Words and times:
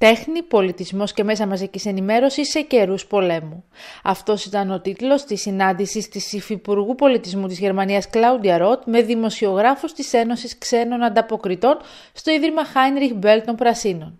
Τέχνη, 0.00 0.42
πολιτισμός 0.42 1.12
και 1.12 1.24
μέσα 1.24 1.46
μαζικής 1.46 1.86
ενημέρωσης 1.86 2.50
σε 2.50 2.60
καιρούς 2.60 3.06
πολέμου. 3.06 3.64
Αυτός 4.02 4.44
ήταν 4.44 4.70
ο 4.70 4.80
τίτλος 4.80 5.24
της 5.24 5.40
συνάντησης 5.40 6.08
της 6.08 6.32
Υφυπουργού 6.32 6.94
Πολιτισμού 6.94 7.46
της 7.46 7.58
Γερμανίας 7.58 8.10
Κλάουντια 8.10 8.58
Ροτ 8.58 8.82
με 8.86 9.02
δημοσιογράφους 9.02 9.92
της 9.92 10.12
Ένωσης 10.12 10.58
Ξένων 10.58 11.02
Ανταποκριτών 11.02 11.78
στο 12.12 12.30
Ίδρυμα 12.30 12.62
Heinrich 12.62 13.24
Böll 13.24 13.40
των 13.46 13.54
Πρασίνων. 13.54 14.18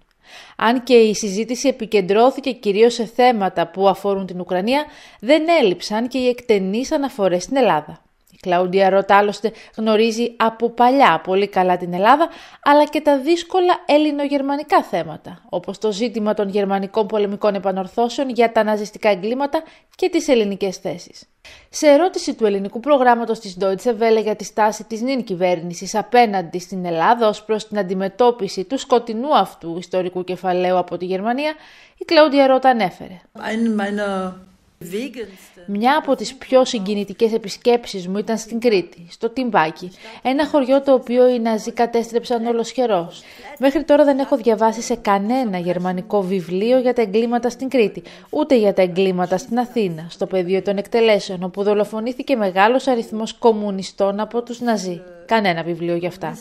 Αν 0.56 0.82
και 0.82 0.94
η 0.94 1.14
συζήτηση 1.14 1.68
επικεντρώθηκε 1.68 2.50
κυρίως 2.50 2.94
σε 2.94 3.04
θέματα 3.04 3.70
που 3.70 3.88
αφορούν 3.88 4.26
την 4.26 4.40
Ουκρανία, 4.40 4.84
δεν 5.20 5.42
έλειψαν 5.62 6.08
και 6.08 6.18
οι 6.18 6.28
εκτενείς 6.28 6.92
αναφορές 6.92 7.42
στην 7.42 7.56
Ελλάδα. 7.56 8.02
Κλαούντια 8.40 8.88
Ροτ 8.88 9.10
άλλωστε 9.10 9.52
γνωρίζει 9.76 10.34
από 10.36 10.70
παλιά 10.70 11.20
πολύ 11.24 11.48
καλά 11.48 11.76
την 11.76 11.92
Ελλάδα, 11.92 12.28
αλλά 12.62 12.84
και 12.84 13.00
τα 13.00 13.18
δύσκολα 13.18 13.74
ελληνογερμανικά 13.86 14.82
θέματα, 14.82 15.42
όπως 15.48 15.78
το 15.78 15.92
ζήτημα 15.92 16.34
των 16.34 16.48
γερμανικών 16.48 17.06
πολεμικών 17.06 17.54
επανορθώσεων 17.54 18.28
για 18.28 18.52
τα 18.52 18.62
ναζιστικά 18.62 19.08
εγκλήματα 19.08 19.62
και 19.96 20.08
τις 20.08 20.28
ελληνικές 20.28 20.76
θέσεις. 20.76 21.24
Σε 21.68 21.86
ερώτηση 21.86 22.34
του 22.34 22.46
ελληνικού 22.46 22.80
προγράμματος 22.80 23.38
της 23.38 23.56
Deutsche 23.60 23.90
Welle 23.90 24.22
για 24.22 24.36
τη 24.36 24.44
στάση 24.44 24.84
της 24.84 25.00
νυν 25.00 25.24
κυβέρνησης 25.24 25.94
απέναντι 25.94 26.58
στην 26.58 26.84
Ελλάδα 26.84 27.28
ως 27.28 27.44
προς 27.44 27.68
την 27.68 27.78
αντιμετώπιση 27.78 28.64
του 28.64 28.78
σκοτεινού 28.78 29.36
αυτού 29.36 29.76
ιστορικού 29.78 30.24
κεφαλαίου 30.24 30.78
από 30.78 30.96
τη 30.96 31.04
Γερμανία, 31.04 31.54
η 31.96 32.04
Κλαούντια 32.04 32.46
Ρότ 32.46 32.66
ανέφερε. 32.66 33.20
Μια 35.66 35.96
από 35.96 36.14
τις 36.14 36.34
πιο 36.34 36.64
συγκινητικές 36.64 37.32
επισκέψεις 37.32 38.08
μου 38.08 38.18
ήταν 38.18 38.38
στην 38.38 38.60
Κρήτη, 38.60 39.06
στο 39.10 39.30
Τιμπάκι, 39.30 39.90
ένα 40.22 40.46
χωριό 40.46 40.82
το 40.82 40.92
οποίο 40.92 41.28
οι 41.28 41.38
Ναζί 41.38 41.72
κατέστρεψαν 41.72 42.46
ολοσχερός. 42.46 43.22
Μέχρι 43.58 43.84
τώρα 43.84 44.04
δεν 44.04 44.18
έχω 44.18 44.36
διαβάσει 44.36 44.82
σε 44.82 44.94
κανένα 44.94 45.58
γερμανικό 45.58 46.22
βιβλίο 46.22 46.78
για 46.78 46.92
τα 46.92 47.02
εγκλήματα 47.02 47.50
στην 47.50 47.68
Κρήτη, 47.68 48.02
ούτε 48.30 48.56
για 48.56 48.72
τα 48.72 48.82
εγκλήματα 48.82 49.38
στην 49.38 49.58
Αθήνα, 49.58 50.06
στο 50.10 50.26
πεδίο 50.26 50.62
των 50.62 50.76
εκτελέσεων, 50.76 51.42
όπου 51.42 51.62
δολοφονήθηκε 51.62 52.36
μεγάλος 52.36 52.86
αριθμός 52.86 53.32
κομμουνιστών 53.32 54.20
από 54.20 54.42
τους 54.42 54.60
Ναζί. 54.60 55.02
Κανένα 55.26 55.62
βιβλίο 55.62 55.96
για 55.96 56.08
αυτά. 56.08 56.36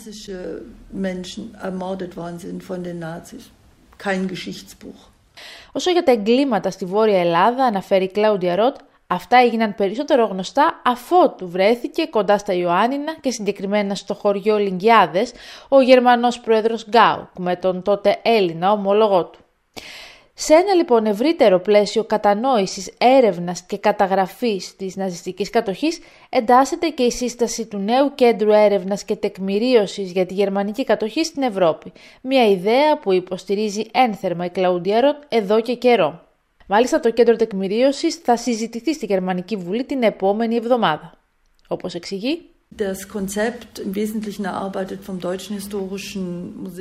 Όσο 5.71 5.91
για 5.91 6.03
τα 6.03 6.11
εγκλήματα 6.11 6.71
στη 6.71 6.85
Βόρεια 6.85 7.19
Ελλάδα, 7.19 7.63
αναφέρει 7.63 8.03
η 8.03 8.11
Κλάουντια 8.11 8.55
Ροτ, 8.55 8.75
αυτά 9.07 9.37
έγιναν 9.37 9.75
περισσότερο 9.75 10.25
γνωστά 10.25 10.81
αφότου 10.85 11.49
βρέθηκε 11.49 12.05
κοντά 12.05 12.37
στα 12.37 12.53
Ιωάννινα 12.53 13.15
και 13.21 13.31
συγκεκριμένα 13.31 13.95
στο 13.95 14.13
χωριό 14.13 14.57
Λιγκιάδες 14.57 15.31
ο 15.67 15.81
Γερμανός 15.81 16.39
πρόεδρος 16.39 16.85
Γκάουκ 16.89 17.29
με 17.37 17.55
τον 17.55 17.81
τότε 17.81 18.19
Έλληνα 18.21 18.71
ομόλογό 18.71 19.25
του. 19.25 19.39
Σε 20.41 20.53
ένα 20.53 20.73
λοιπόν 20.73 21.05
ευρύτερο 21.05 21.59
πλαίσιο 21.59 22.03
κατανόησης, 22.03 22.91
έρευνας 22.97 23.61
και 23.61 23.77
καταγραφής 23.77 24.75
της 24.75 24.95
ναζιστικής 24.95 25.49
κατοχής 25.49 25.99
εντάσσεται 26.29 26.87
και 26.87 27.03
η 27.03 27.11
σύσταση 27.11 27.65
του 27.65 27.77
νέου 27.77 28.15
κέντρου 28.15 28.51
έρευνας 28.51 29.03
και 29.03 29.15
τεκμηρίωσης 29.15 30.11
για 30.11 30.25
τη 30.25 30.33
γερμανική 30.33 30.83
κατοχή 30.83 31.23
στην 31.23 31.41
Ευρώπη, 31.41 31.91
μια 32.21 32.49
ιδέα 32.49 32.99
που 32.99 33.11
υποστηρίζει 33.11 33.85
ένθερμα 33.91 34.45
η 34.45 34.49
Κλαούντια 34.49 35.01
Ροτ 35.01 35.15
εδώ 35.27 35.61
και 35.61 35.75
καιρό. 35.75 36.21
Μάλιστα 36.67 36.99
το 36.99 37.11
κέντρο 37.11 37.35
τεκμηρίωσης 37.35 38.15
θα 38.15 38.37
συζητηθεί 38.37 38.93
στη 38.93 39.05
Γερμανική 39.05 39.55
Βουλή 39.55 39.83
την 39.83 40.03
επόμενη 40.03 40.55
εβδομάδα. 40.55 41.13
Όπως 41.67 41.93
εξηγεί, 41.93 42.49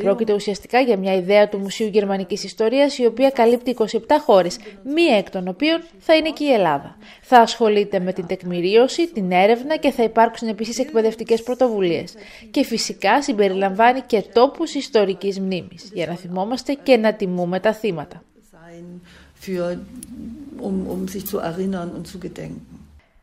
Πρόκειται 0.02 0.32
ουσιαστικά 0.34 0.80
για 0.80 0.96
μια 0.96 1.14
ιδέα 1.14 1.48
του 1.48 1.58
Μουσείου 1.58 1.86
Γερμανικής 1.86 2.44
Ιστορίας 2.44 2.98
η 2.98 3.06
οποία 3.06 3.30
καλύπτει 3.30 3.76
27 3.78 3.98
χώρες, 4.24 4.58
μία 4.84 5.16
εκ 5.16 5.30
των 5.30 5.48
οποίων 5.48 5.82
θα 5.98 6.16
είναι 6.16 6.30
και 6.30 6.44
η 6.44 6.52
Ελλάδα. 6.52 6.96
Θα 7.22 7.38
ασχολείται 7.38 8.00
με 8.00 8.12
την 8.12 8.26
τεκμηρίωση, 8.26 9.12
την 9.12 9.32
έρευνα 9.32 9.76
και 9.76 9.90
θα 9.90 10.02
υπάρξουν 10.02 10.48
επίσης 10.48 10.78
εκπαιδευτικές 10.78 11.42
πρωτοβουλίες. 11.42 12.14
Και 12.50 12.64
φυσικά 12.64 13.22
συμπεριλαμβάνει 13.22 14.00
και 14.00 14.24
τόπους 14.32 14.74
ιστορικής 14.74 15.40
μνήμης, 15.40 15.90
για 15.92 16.06
να 16.06 16.14
θυμόμαστε 16.14 16.72
και 16.82 16.96
να 16.96 17.14
τιμούμε 17.14 17.60
τα 17.60 17.72
θύματα. 17.72 18.22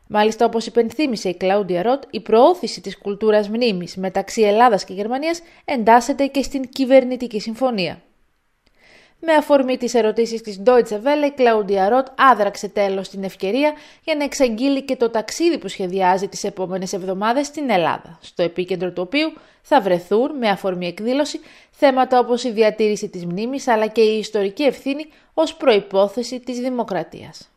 Μάλιστα, 0.08 0.44
όπως 0.44 0.66
υπενθύμησε 0.66 1.28
η 1.28 1.34
Κλάουντια 1.34 1.82
Ροτ, 1.82 2.02
η 2.10 2.20
προώθηση 2.20 2.80
της 2.80 2.98
κουλτούρας 2.98 3.48
μνήμης 3.48 3.96
μεταξύ 3.96 4.42
Ελλάδας 4.42 4.84
και 4.84 4.92
Γερμανίας 4.92 5.40
εντάσσεται 5.64 6.26
και 6.26 6.42
στην 6.42 6.68
κυβερνητική 6.68 7.40
συμφωνία. 7.40 8.00
Με 9.20 9.32
αφορμή 9.32 9.76
τις 9.76 9.94
ερωτήσεις 9.94 10.40
της 10.40 10.62
Deutsche 10.66 10.92
Welle, 10.92 11.26
η 11.26 11.30
Κλάουντια 11.34 11.88
Ροτ 11.88 12.06
άδραξε 12.18 12.68
τέλος 12.68 13.08
την 13.08 13.24
ευκαιρία 13.24 13.72
για 14.04 14.14
να 14.14 14.24
εξαγγείλει 14.24 14.82
και 14.82 14.96
το 14.96 15.10
ταξίδι 15.10 15.58
που 15.58 15.68
σχεδιάζει 15.68 16.28
τις 16.28 16.44
επόμενες 16.44 16.92
εβδομάδες 16.92 17.46
στην 17.46 17.70
Ελλάδα, 17.70 18.18
στο 18.22 18.42
επίκεντρο 18.42 18.92
του 18.92 19.02
οποίου 19.06 19.32
θα 19.62 19.80
βρεθούν, 19.80 20.36
με 20.36 20.48
αφορμή 20.48 20.86
εκδήλωση, 20.86 21.40
θέματα 21.70 22.18
όπως 22.18 22.44
η 22.44 22.50
διατήρηση 22.50 23.08
της 23.08 23.24
μνήμης 23.26 23.68
αλλά 23.68 23.86
και 23.86 24.00
η 24.00 24.18
ιστορική 24.18 24.62
ευθύνη 24.62 25.06
ως 25.34 25.54
προϋπόθεση 25.54 26.40
της 26.40 26.58
δημοκρατίας. 26.58 27.50